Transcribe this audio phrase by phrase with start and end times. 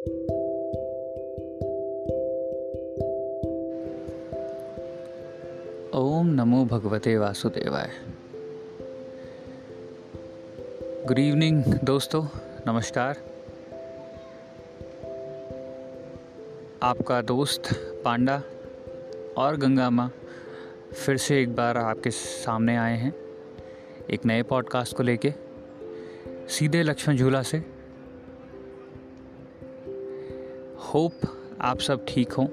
[0.00, 0.06] ओम
[6.26, 7.90] नमो भगवते वासुदेवाय।
[11.06, 12.26] Good evening दोस्तों,
[12.66, 13.16] नमस्कार।
[16.82, 17.62] आपका दोस्त
[18.04, 18.42] पांडा
[19.36, 20.12] और गंगा माँ
[20.92, 23.14] फिर से एक बार आपके सामने आए हैं
[24.10, 25.34] एक नए पॉडकास्ट को लेके,
[26.48, 27.79] सीधे लक्ष्मण झूला से।
[30.80, 31.12] होप
[31.60, 32.46] आप सब ठीक हों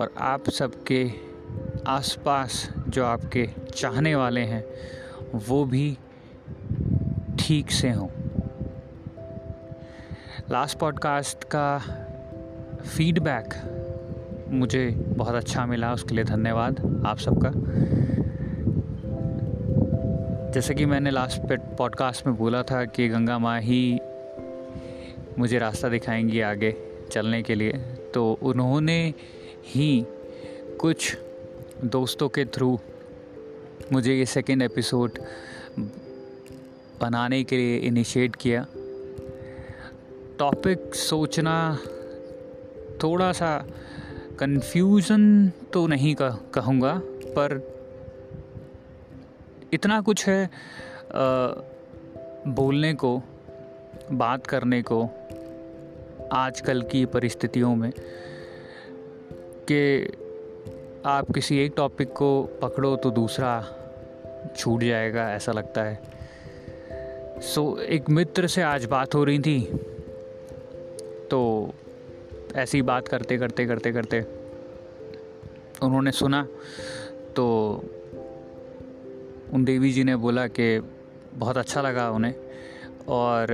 [0.00, 1.10] और आप सबके
[1.86, 4.64] आसपास जो आपके चाहने वाले हैं,
[5.34, 5.98] वो भी
[7.38, 8.08] ठीक से हों।
[10.50, 11.78] लास्ट पॉडकास्ट का
[12.96, 13.54] फीडबैक
[14.48, 17.52] मुझे बहुत अच्छा मिला, उसके लिए धन्यवाद आप सबका।
[20.50, 21.42] जैसे कि मैंने लास्ट
[21.78, 23.98] पॉडकास्ट में बोला था कि गंगा माँ ही
[25.38, 26.76] मुझे रास्ता दिखाएँगी आगे
[27.10, 27.72] चलने के लिए।
[28.14, 29.14] तो उन्होंने
[29.66, 30.06] ही
[30.80, 31.16] कुछ
[31.84, 32.78] दोस्तों के थ्रू
[33.92, 35.10] मुझे ये सेकेंड एपिसोड
[37.00, 38.66] बनाने के लिए इनिशिएट किया।
[40.38, 41.78] टॉपिक सोचना
[43.02, 43.66] थोड़ा सा
[44.38, 47.70] कंफ्यूजन तो नहीं कह कहूँगा पर
[49.72, 50.48] इतना कुछ है आ,
[52.46, 53.22] बोलने को
[54.12, 55.19] बात करने को
[56.32, 57.92] आजकल की परिस्थितियों में
[59.72, 60.12] कि
[61.06, 63.64] आप किसी एक टॉपिक को पकड़ो तो दूसरा
[64.56, 66.02] छूट जाएगा ऐसा लगता है।
[67.40, 69.60] सो so, एक मित्र से आज बात हो रही थी
[71.30, 71.70] तो
[72.54, 74.20] ऐसी बात करते करते करते करते
[75.82, 76.48] उन्होंने सुना
[77.36, 77.72] तो
[79.52, 80.82] उन देवी जी ने बोला कि
[81.34, 82.34] बहुत अच्छा लगा उन्हें
[83.08, 83.46] और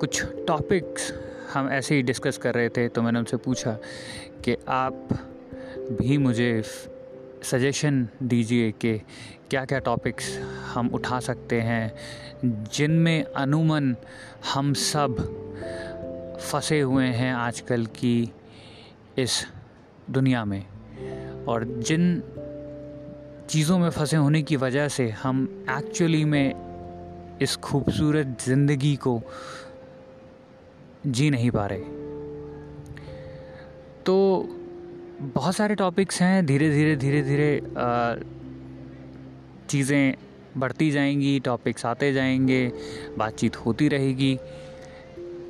[0.00, 3.72] कुछ टॉपिक्स हम ऐसे ही डिस्कस कर रहे थे तो मैंने उनसे पूछा
[4.44, 5.08] कि आप
[5.78, 6.62] भी मुझे
[7.42, 8.98] सजेशन दीजिए कि
[9.50, 10.38] क्या क्या टॉपिक्स
[10.74, 11.94] हम उठा सकते हैं,
[12.64, 13.96] जिनमें अनुमन
[14.54, 15.16] हम सब
[16.40, 18.32] फंसे हुए हैं आजकल की
[19.18, 19.46] इस
[20.10, 20.66] दुनिया में।
[21.48, 22.22] और जिन
[23.50, 26.68] चीज़ों में फंसे होने की वजह से हम एक्चुअली में
[27.40, 29.22] इस खूबसूरत ज़िंदगी को
[31.08, 31.80] जी नहीं पा रहे।
[34.06, 34.48] तो
[35.34, 37.60] बहुत सारे टॉपिक्स हैं, धीरे धीरे धीरे धीरे
[39.68, 40.14] चीज़ें
[40.56, 42.72] बढ़ती जाएँगी टॉपिक्स आते जाएँगे,
[43.18, 44.34] बातचीत होती रहेगी।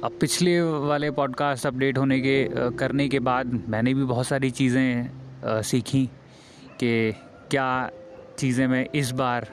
[0.05, 2.49] अब पिछले वाले पॉडकास्ट अपडेट होने के
[2.79, 6.05] करने के बाद मैंने भी बहुत सारी चीज़ें सीखी
[6.81, 7.13] कि
[7.51, 7.91] क्या
[8.39, 9.47] चीज़ें मैं इस बार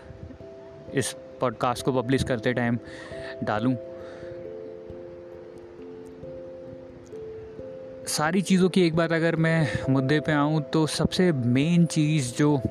[0.93, 2.77] इस पॉडकास्ट को पब्लिश करते टाइम
[3.43, 3.75] डालूं।
[8.07, 12.61] सारी चीज़ों की एक बात अगर मैं मुद्दे पे आऊँ तो सबसे मेन चीज़ जो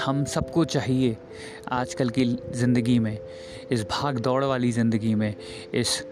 [0.00, 1.16] हम सबको चाहिए
[1.72, 3.18] आजकल की ज़िंदगी में,
[3.70, 5.34] इस भाग दौड़ वाली ज़िंदगी में,
[5.74, 6.02] इस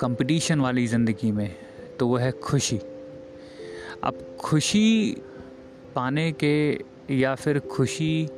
[0.00, 1.54] कंपटीशन वाली ज़िंदगी में
[1.98, 2.76] तो वो है खुशी।
[4.02, 5.16] अब खुशी
[5.94, 6.54] पाने के
[7.14, 8.28] या फिर खुशी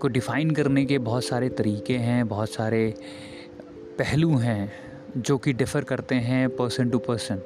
[0.00, 2.94] को डिफ़ाइन करने के बहुत सारे तरीके हैं, बहुत सारे
[3.98, 4.72] पहलू हैं,
[5.16, 7.42] जो कि डिफ़र करते हैं पर्सन टू पर्सन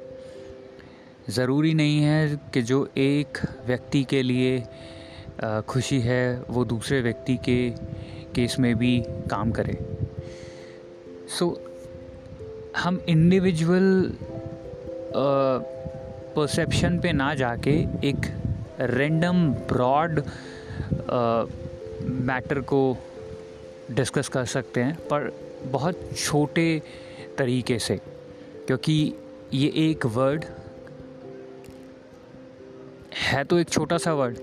[1.31, 4.63] ज़रूरी नहीं है कि जो एक व्यक्ति के लिए
[5.69, 7.71] खुशी है वो दूसरे व्यक्ति के
[8.35, 9.79] केस में भी काम करे।
[11.29, 14.13] सो so, हम इंडिविजुअल
[16.37, 17.71] परसेप्शन पे ना जाके
[18.09, 18.17] एक
[18.81, 20.23] रेंडम ब्रॉड
[22.03, 22.97] मैटर को
[23.91, 25.33] डिस्कस कर सकते हैं पर
[25.65, 26.83] बहुत छोटे
[27.39, 27.97] तरीके से
[28.67, 29.15] क्योंकि
[29.55, 30.45] ये एक वर्ड
[33.25, 34.39] है तो एक छोटा सा वर्ड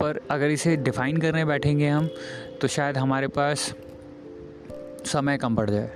[0.00, 2.08] पर अगर इसे डिफ़ाइन करने बैठेंगे हम
[2.60, 3.74] तो शायद हमारे पास
[5.06, 5.90] समय कम पड़ जाए।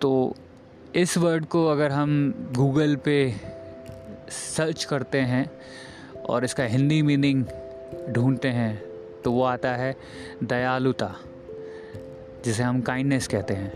[0.00, 0.34] तो
[0.94, 3.34] इस वर्ड को अगर हम गूगल पे
[4.30, 5.50] सर्च करते हैं
[6.28, 7.44] और इसका हिंदी मीनिंग
[8.10, 8.76] ढूंढते हैं
[9.24, 9.94] तो वो आता है
[10.44, 11.14] दयालुता,
[12.44, 13.72] जिसे हम काइंडनेस कहते हैं।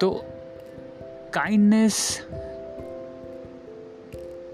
[0.00, 0.10] तो
[1.34, 1.96] काइंडनेस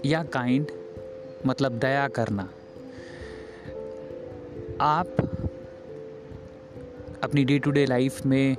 [0.05, 0.67] या काइंड
[1.45, 2.43] मतलब दया करना।
[4.81, 5.07] आप
[7.23, 8.55] अपनी डे टू डे लाइफ में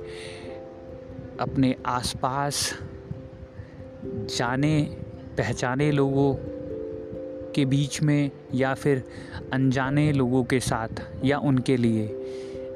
[1.39, 2.73] अपने आसपास
[4.05, 4.81] जाने,
[5.37, 6.33] पहचाने लोगों
[7.55, 9.03] के बीच में या फिर
[9.53, 10.89] अनजाने लोगों के साथ
[11.25, 12.07] या उनके लिए,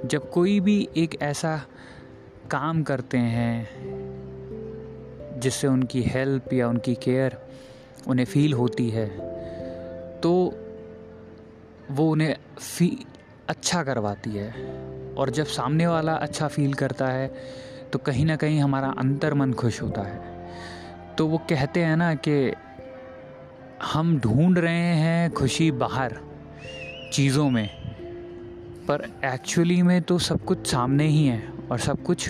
[0.05, 1.65] जब कोई भी एक ऐसा
[2.51, 3.57] काम करते हैं
[5.39, 7.37] जिससे उनकी हेल्प या उनकी केयर
[8.07, 9.07] उन्हें फील होती है
[10.21, 10.31] तो
[11.91, 13.05] वो उन्हें फ़ी
[13.49, 14.51] अच्छा करवाती है।
[15.13, 17.27] और जब सामने वाला अच्छा फील करता है
[17.93, 22.13] तो कहीं ना कहीं हमारा अंतर मन खुश होता है। तो वो कहते हैं ना
[22.15, 22.53] कि
[23.83, 26.17] हम ढूंढ रहे हैं खुशी बाहर,
[27.13, 27.67] चीज़ों में।
[28.87, 32.29] पर एक्चुअली में तो सब कुछ सामने ही है और सब कुछ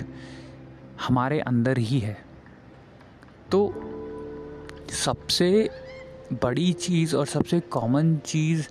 [1.06, 2.16] हमारे अंदर ही है।
[3.50, 3.66] तो
[4.92, 5.70] सबसे
[6.32, 8.68] बड़ी चीज़ और सबसे कॉमन चीज़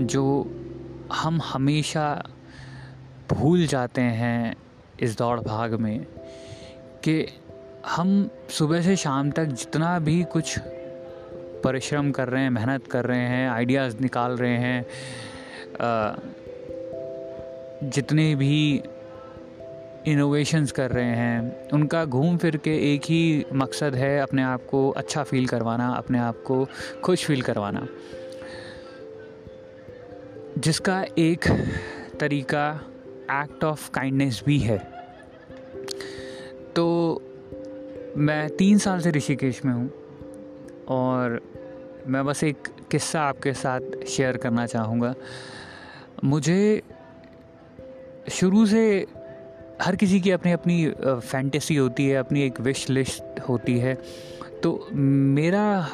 [0.00, 0.24] जो
[1.12, 2.22] हम हमेशा
[3.30, 4.56] भूल जाते हैं
[5.00, 6.04] इस दौड़ भाग में,
[7.04, 7.26] कि
[7.86, 10.58] हम सुबह से शाम तक जितना भी कुछ
[11.64, 14.86] परिश्रम कर रहे हैं, मेहनत कर रहे हैं आइडियाज़ निकाल रहे हैं
[17.90, 18.82] जितने भी
[20.06, 24.90] इनोवेशंस कर रहे हैं। उनका घूम फिर के एक ही मकसद है अपने आप को
[24.90, 26.68] अच्छा फील करवाना, अपने आप को
[27.04, 27.86] खुश फील करवाना।
[30.58, 31.44] जिसका एक
[32.20, 32.80] तरीका
[33.30, 34.78] एक्ट ऑफ़ काइंडनेस भी है।
[36.76, 37.16] तो
[38.16, 39.90] मैं तीन साल से ऋषिकेश में हूँ
[40.88, 41.42] और
[42.06, 42.56] मैं बस एक
[42.90, 45.14] किस्सा आपके साथ शेयर करना चाहूँगा।
[46.24, 46.82] मुझे
[48.30, 49.06] शुरू से
[49.82, 53.94] हर किसी की अपनी अपनी फैंटेसी होती है, अपनी एक विश लिस्ट होती है।
[54.62, 55.88] तो मेरा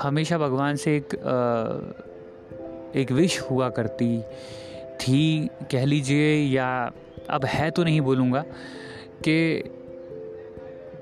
[0.00, 1.14] हमेशा भगवान से एक
[2.96, 4.20] एक विश हुआ करती
[5.00, 6.92] थी, कह लीजिए, या
[7.30, 8.44] अब है तो नहीं बोलूँगा
[9.24, 9.62] कि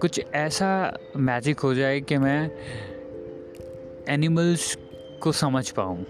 [0.00, 2.50] कुछ ऐसा मैजिक हो जाए कि मैं
[4.08, 4.76] एनिमल्स
[5.22, 6.04] को समझ पाऊँ।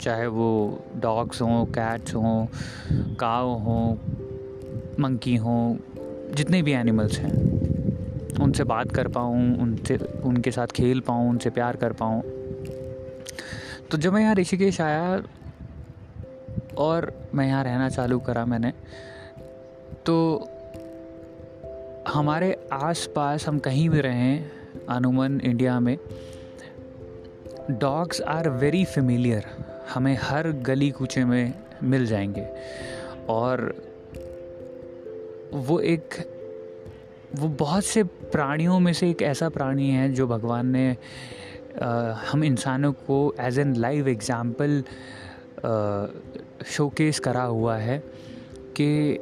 [0.00, 0.48] चाहे वो
[0.96, 2.46] डॉग्स हों कैट्स हों
[3.14, 3.96] काव हों
[5.00, 5.76] मंकी हों,
[6.34, 7.32] जितने भी एनिमल्स हैं,
[8.42, 12.22] उनसे बात कर पाऊँ, उनसे, उनके साथ खेल पाऊँ, उनसे प्यार कर पाऊँ।
[13.90, 15.22] तो जब मैं यहाँ ऋषिकेश आया
[16.78, 18.72] और मैं यहाँ रहना चालू करा मैंने
[20.06, 20.48] तो
[22.08, 24.50] हमारे आस पास हम कहीं भी रहें,
[24.88, 25.98] अनुमन, इंडिया में
[27.70, 29.44] डॉग्स आर वेरी फेमिलियर
[29.94, 32.46] हमें हर गली कूचे में मिल जाएँगे।
[33.28, 33.85] और
[35.54, 36.14] वो एक
[37.36, 40.96] वो बहुत से प्राणियों में से एक ऐसा प्राणी है जो भगवान ने
[41.82, 44.84] आ, हम इंसानों को as an live example
[46.66, 47.98] showcase करा हुआ है
[48.80, 49.18] कि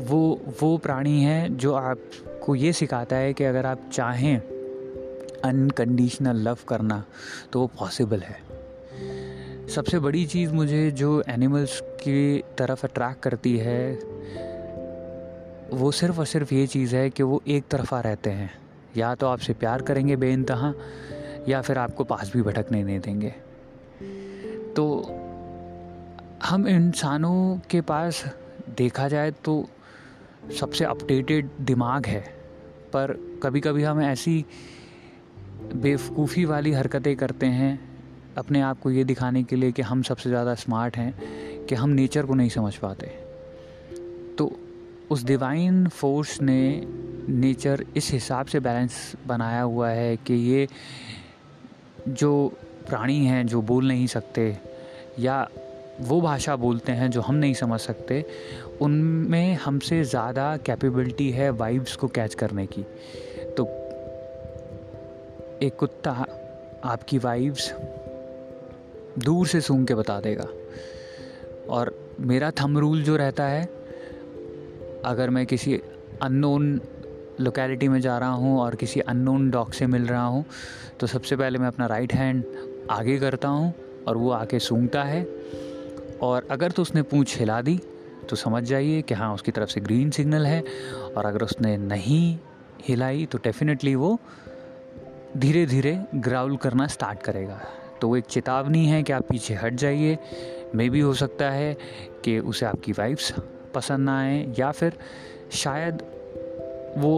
[0.00, 4.38] वो वो प्राणी है जो आपको ये सिखाता है कि अगर आप चाहें
[5.44, 7.04] अनकंडीशनल लव करना
[7.52, 8.36] तो वो पॉसिबल है।
[9.68, 13.98] सबसे बड़ी चीज़ मुझे जो एनिमल्स की तरफ़ अट्रैक्ट करती है
[15.74, 18.50] वो सिर्फ़ और सिर्फ़ ये चीज़ है कि वो एक तरफा रहते हैं।
[18.96, 20.72] या तो आपसे प्यार करेंगे बेनतहा
[21.48, 23.34] या फिर आपको पास भी भटकने नहीं देंगे।
[24.76, 24.86] तो
[26.44, 28.24] हम इंसानों के पास
[28.76, 29.64] देखा जाए तो
[30.60, 32.20] सबसे अपडेटेड दिमाग है।
[32.92, 33.12] पर
[33.42, 34.44] कभी कभी हम ऐसी
[35.74, 37.72] बेवकूफ़ी वाली हरकतें करते हैं
[38.36, 41.14] अपने आप को ये दिखाने के लिए कि हम सबसे ज़्यादा स्मार्ट हैं,
[41.66, 43.23] कि हम नेचर को नहीं समझ पाते।
[45.10, 46.86] उस डिवाइन फोर्स ने
[47.28, 50.66] नेचर इस हिसाब से बैलेंस बनाया हुआ है कि ये
[52.08, 52.52] जो
[52.88, 54.56] प्राणी हैं, जो बोल नहीं सकते
[55.18, 55.48] या
[56.00, 58.24] वो भाषा बोलते हैं जो हम नहीं समझ सकते,
[58.80, 62.82] उनमें हमसे ज़्यादा कैपेबिलिटी है वाइब्स को कैच करने की।
[63.56, 63.64] तो
[65.62, 66.12] एक कुत्ता
[66.84, 67.72] आपकी वाइब्स
[69.18, 70.48] दूर से सूंघ के बता देगा।
[71.68, 73.83] और मेरा थम रूल जो रहता है
[75.04, 75.74] अगर मैं किसी
[76.22, 76.80] अननोन
[77.40, 80.44] लोकेलिटी में जा रहा हूँ और किसी अननोन डॉग से मिल रहा हूँ
[81.00, 82.44] तो सबसे पहले मैं अपना राइट हैंड
[82.90, 83.72] आगे करता हूँ
[84.08, 85.24] और वो आके सूंघता है।
[86.22, 87.78] और अगर तो उसने पूँछ हिला दी
[88.30, 90.62] तो समझ जाइए कि हाँ उसकी तरफ़ से ग्रीन सिग्नल है।
[91.16, 92.38] और अगर उसने नहीं
[92.88, 94.18] हिलाई तो डेफिनेटली वो
[95.36, 97.60] धीरे धीरे ग्राउल करना स्टार्ट करेगा।
[98.00, 100.18] तो वो एक चेतावनी है कि आप पीछे हट जाइए।
[100.74, 101.76] मे भी हो सकता है
[102.24, 103.32] कि उसे आपकी वाइफ्स
[103.74, 104.98] पसंद ना आए या फिर
[105.52, 106.02] शायद
[106.98, 107.14] वो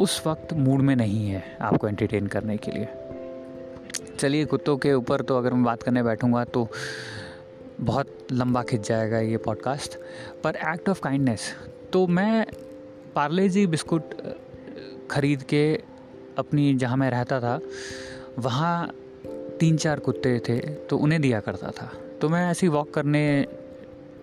[0.00, 2.88] उस वक्त मूड में नहीं है आपको एंटरटेन करने के लिए।
[4.18, 6.68] चलिए, कुत्तों के ऊपर तो अगर मैं बात करने बैठूँगा तो
[7.80, 9.98] बहुत लंबा खिंच जाएगा ये पॉडकास्ट
[10.44, 11.54] पर एक्ट ऑफ़ काइंडनेस
[11.92, 12.46] तो मैं
[13.14, 14.14] पार्ले जी बिस्कुट
[15.10, 15.64] ख़रीद के
[16.38, 17.58] अपनी जहाँ मैं रहता था,
[18.38, 18.94] वहाँ
[19.60, 23.46] तीन चार कुत्ते थे तो उन्हें दिया करता था। तो मैं ऐसी वॉक करने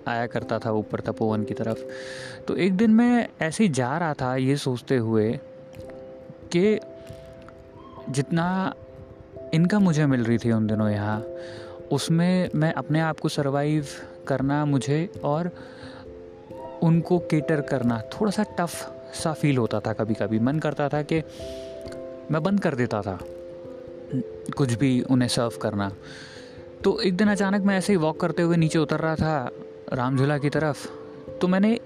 [0.08, 1.84] आया करता था ऊपर तपोवन की तरफ़।
[2.48, 5.32] तो एक दिन मैं ऐसे ही जा रहा था ये सोचते हुए
[6.52, 6.80] कि
[8.10, 8.74] जितना
[9.54, 11.20] इनकम मुझे मिल रही थी उन दिनों यहाँ,
[11.92, 13.88] उसमें मैं अपने आप को सरवाइव
[14.28, 15.52] करना मुझे और
[16.84, 18.74] उनको केटर करना थोड़ा सा टफ
[19.14, 21.22] सा फील होता था कभी कभी मन करता था कि
[22.32, 23.18] मैं बंद कर देता था
[24.58, 25.92] कुछ भी उन्हें सर्व करना।
[26.84, 29.50] तो एक दिन अचानक मैं ऐसे ही वॉक करते हुए नीचे उतर रहा था
[29.94, 30.88] रामझूला की तरफ़
[31.42, 31.80] तो मैंने,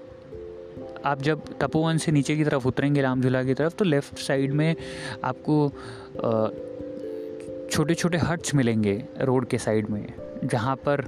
[1.04, 4.74] आप जब तपोवन से नीचे की तरफ़ उतरेंगे रामझूला की तरफ़ तो लेफ़्ट साइड में
[5.24, 5.68] आपको
[7.70, 10.06] छोटे छोटे हट्स मिलेंगे रोड के साइड में,
[10.44, 11.02] जहाँ पर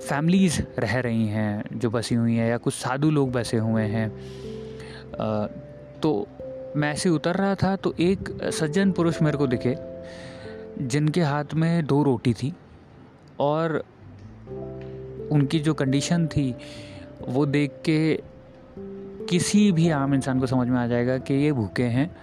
[0.00, 4.08] फैमिलीज़ रह रही हैं जो बसी हुई हैं या कुछ साधु लोग बसे हुए हैं।
[6.02, 6.26] तो
[6.76, 9.76] मैं ऐसे उतर रहा था तो एक सज्जन पुरुष मेरे को दिखे,
[10.86, 12.52] जिनके हाथ में दो रोटी थी
[13.40, 13.82] और
[15.32, 16.54] उनकी जो कंडीशन थी,
[17.28, 18.22] वो देख के
[19.28, 22.16] किसी भी आम इंसान को समझ में आ जाएगा कि ये भूखे हैं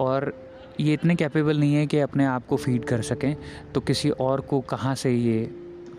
[0.00, 0.34] और
[0.80, 3.36] ये इतने कैपेबल नहीं है कि अपने आप को फ़ीड कर सकें
[3.74, 5.50] तो किसी और को कहाँ से ये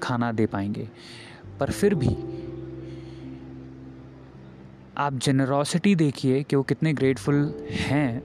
[0.03, 0.89] खाना दे पाएँगे।
[1.59, 2.15] पर फिर भी
[4.97, 8.23] आप जेनरोसिटी देखिए कि वो कितने ग्रेटफुल हैं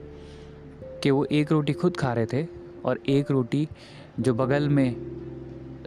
[1.03, 2.47] कि वो एक रोटी खुद खा रहे थे
[2.85, 3.67] और एक रोटी
[4.19, 4.95] जो बगल में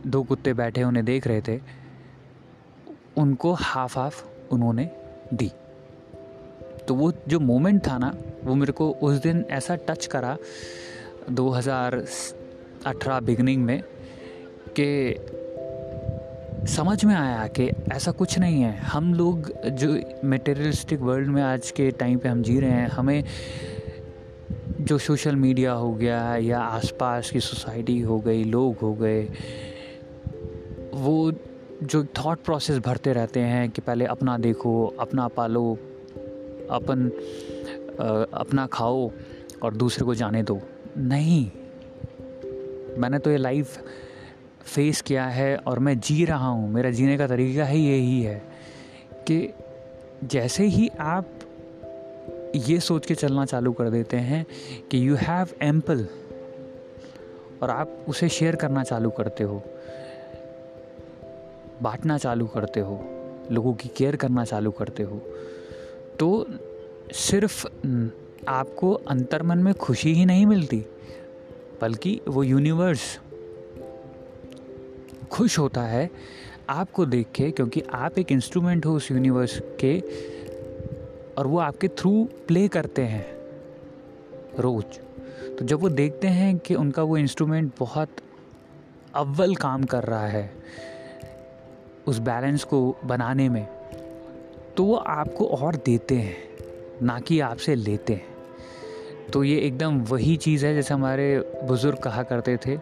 [0.07, 1.86] दो कुत्ते बैठे उन्हें देख रहे थे।
[3.19, 4.91] उनको हाफ़ हाफ़ उन्होंने
[5.35, 5.53] दी।
[6.89, 10.37] तो वो जो मोमेंट था ना, वो मेरे को उस दिन ऐसा टच करा
[11.31, 13.83] 2018 बिगनिंग में
[14.81, 15.17] कि
[16.67, 21.71] समझ में आया कि ऐसा कुछ नहीं है। हम लोग जो मटेरियलिस्टिक वर्ल्ड में आज
[21.71, 23.25] के टाइम पे हम जी रहे हैं, हमें
[24.81, 29.29] जो सोशल मीडिया हो गया या आसपास की सोसाइटी हो गई, लोग हो गए,
[30.95, 31.33] वो
[31.83, 35.79] जो थॉट प्रोसेस भरते रहते हैं कि पहले अपना देखो, अपना पालो,
[36.71, 37.11] अपन
[38.35, 39.11] अपना खाओ
[39.63, 40.61] और दूसरे को जाने दो।
[40.99, 41.51] नहीं।
[42.99, 43.79] मैंने तो ये लाइफ
[44.63, 48.43] फेस किया है और मैं जी रहा हूँ। मेरा जीने का तरीका ही यही है
[49.13, 49.55] कि
[50.25, 51.29] जैसे ही आप
[52.57, 54.47] ये सोच के चलना चालू कर देते हैं
[54.91, 56.09] कि यू हैव एम्पल
[57.63, 59.63] और आप उसे शेयर करना चालू करते हो
[61.83, 63.01] बांटना चालू करते हो,
[63.53, 65.21] लोगों की केयर करना चालू करते हो
[66.19, 66.47] तो
[67.15, 67.67] सिर्फ़
[68.49, 70.85] आपको अंतर्मन में खुशी ही नहीं मिलती,
[71.81, 73.19] बल्कि वो यूनिवर्स
[75.31, 76.11] खुश होता है,
[76.69, 79.99] आपको देख के, क्योंकि आप एक इंस्ट्रूमेंट हो उस यूनिवर्स के,
[81.39, 82.13] और वो आपके थ्रू
[82.49, 83.27] प्ले करते हैं,
[84.59, 84.99] रोज।
[85.59, 88.17] तो जब वो देखते हैं कि उनका वो इंस्ट्रूमेंट बहुत
[89.15, 90.51] अव्वल काम कर रहा है
[92.07, 93.67] उस बैलेंस को बनाने में
[94.77, 96.37] तो वो आपको और देते हैं,
[97.03, 98.35] ना कि आपसे लेते हैं।
[99.33, 102.77] तो ये एकदम वही चीज़ है, जैसे हमारे बुज़ुर्ग कहा करते थे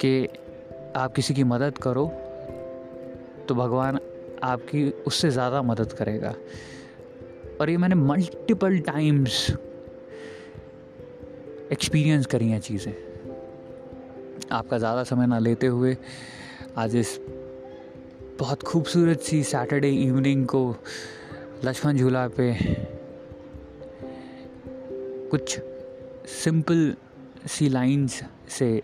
[0.00, 0.28] कि
[0.96, 2.06] आप किसी की मदद करो
[3.48, 3.98] तो भगवान
[4.42, 6.34] आपकी उससे ज़्यादा मदद करेगा।
[7.60, 9.50] और ये मैंने मल्टीपल टाइम्स
[11.72, 12.92] एक्सपीरियंस करी हैं चीज़ें।
[14.52, 15.96] आपका ज़्यादा समय ना लेते हुए,
[16.76, 17.18] आज इस
[18.38, 20.76] बहुत खूबसूरत सी सैटरडे इवनिंग को
[21.64, 22.58] लक्ष्मण झूला पे
[25.30, 25.60] कुछ
[26.26, 26.96] सिंपल
[27.46, 28.82] सी लाइंस से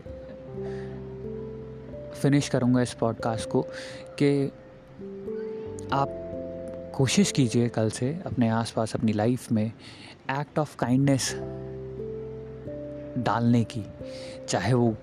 [2.22, 3.62] फिनिश करूँगा इस पॉडकास्ट को
[4.22, 4.46] कि
[5.92, 6.08] आप
[6.94, 9.72] कोशिश कीजिए कल से अपने आसपास, अपनी लाइफ में
[10.30, 11.34] एक्ट ऑफ़ काइंडनेस
[13.18, 13.84] डालने की,
[14.48, 14.96] चाहे वो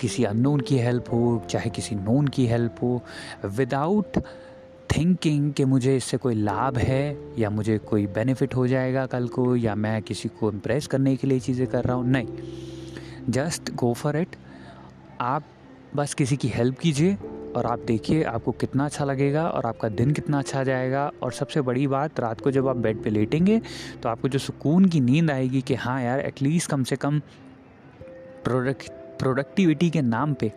[0.00, 3.00] किसी अननोन की हेल्प हो, चाहे किसी नोन की हेल्प हो
[3.46, 4.18] विदाउट
[4.90, 9.54] थिंकिंग कि मुझे इससे कोई लाभ है, या मुझे कोई बेनिफिट हो जाएगा कल को,
[9.56, 13.92] या मैं किसी को इम्प्रेस करने के लिए चीज़ें कर रहा हूँ, नहीं। जस्ट गो
[13.94, 14.36] फॉर इट
[15.20, 15.44] आप
[15.96, 17.16] बस किसी की हेल्प कीजिए,
[17.56, 21.60] और आप देखिए आपको कितना अच्छा लगेगा, और आपका दिन कितना अच्छा जाएगा, और सबसे
[21.60, 23.60] बड़ी बात, रात को जब आप बेड पे लेटेंगे
[24.02, 27.20] तो आपको जो सुकून की नींद आएगी कि हाँ यार एटलीस्ट कम से कम
[28.44, 30.52] प्रोडक्ट प्रोडक्टिविटी के नाम पे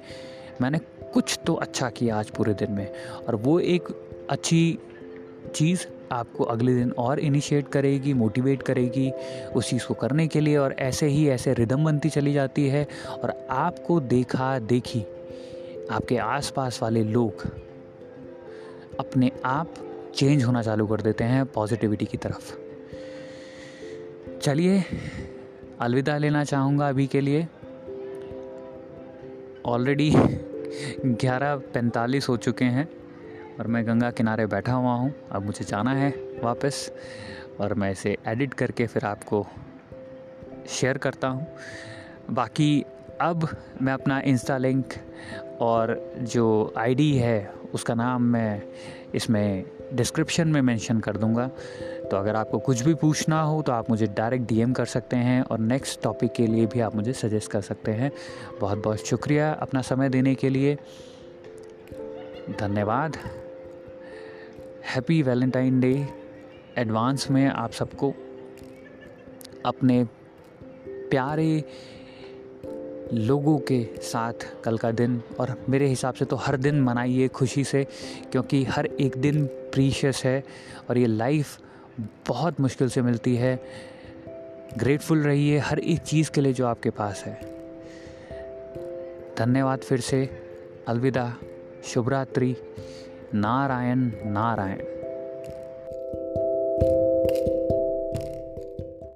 [0.62, 0.80] मैंने
[1.13, 2.91] कुछ तो अच्छा किया आज पूरे दिन में।
[3.27, 3.84] और वो एक
[4.30, 4.80] अच्छी
[5.56, 9.12] चीज़ आपको अगले दिन और इनिशिएट करेगी मोटिवेट करेगी
[9.56, 12.88] उस चीज़ को करने के लिए और ऐसे ही ऐसे रिदम बनती चली जाती है।
[13.10, 15.03] और आपको देखा, देखी,
[15.91, 17.48] आपके आसपास वाले लोग
[19.00, 19.74] अपने आप
[20.15, 22.58] चेंज होना चालू कर देते हैं पॉजिटिविटी की तरफ़।
[24.41, 24.84] चलिए,
[25.80, 27.48] अलविदा लेना चाहूँगा अभी के लिए।
[29.65, 30.12] ऑलरेडी
[31.06, 32.88] ग्यारह पैंतालीस हो चुके हैं
[33.60, 36.10] और मैं गंगा किनारे बैठा हुआ हूँ। अब मुझे जाना है
[36.44, 36.91] वापस
[37.60, 39.46] और मैं इसे एडिट करके फिर आपको
[40.70, 41.48] शेयर करता हूँ।
[42.30, 42.84] बाकी
[43.22, 43.48] अब
[43.82, 44.94] मैं अपना इंस्टा लिंक
[45.62, 48.62] और जो आईडी है, उसका नाम मैं
[49.15, 51.50] इसमें डिस्क्रिप्शन में मेंशन कर दूँगा।
[52.12, 55.41] तो अगर आपको कुछ भी पूछना हो तो आप मुझे डायरेक्ट डीएम कर सकते हैं
[55.41, 58.12] और नेक्स्ट टॉपिक के लिए भी आप मुझे सजेस्ट कर सकते हैं।
[58.62, 60.75] बहुत बहुत शुक्रिया अपना समय देने के लिए।
[62.60, 63.18] धन्यवाद।
[64.86, 66.10] हैप्पी वैलेंटाइन डे
[66.77, 68.13] एडवांस में आप सबको
[69.65, 70.03] अपने
[70.84, 71.63] प्यारे
[73.13, 77.63] लोगों के साथ कल का दिन और मेरे हिसाब से तो हर दिन मनाइए खुशी
[77.63, 77.88] से,
[78.32, 80.44] क्योंकि हर एक दिन प्रीशियस है
[80.89, 81.60] और ये लाइफ
[82.27, 83.63] बहुत मुश्किल से मिलती है।
[84.77, 87.41] ग्रेटफुल रहिए हर एक चीज़ के लिए जो आपके पास है।
[89.38, 90.29] धन्यवाद फिर से।
[90.88, 91.36] अलविदा।
[91.84, 92.55] शुभरात्रि।
[93.34, 94.91] नारायण नारायण।